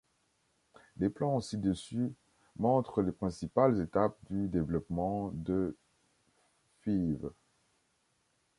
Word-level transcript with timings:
Les 0.97 1.09
plans 1.11 1.41
ci-dessus 1.41 2.11
montrent 2.57 3.03
les 3.03 3.11
principales 3.11 3.79
étapes 3.79 4.17
du 4.31 4.47
développement 4.47 5.29
de 5.35 5.77
Fives. 6.81 7.29